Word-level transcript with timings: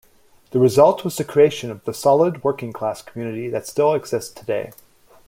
The 0.49 0.57
result 0.57 1.05
was 1.05 1.15
the 1.15 1.23
creation 1.23 1.69
of 1.69 1.83
the 1.85 1.93
solid 1.93 2.43
working-class 2.43 3.03
community 3.03 3.49
that 3.49 3.67
still 3.67 3.93
exists 3.93 4.33
today. 4.33 4.71